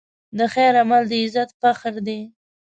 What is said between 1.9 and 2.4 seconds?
دی.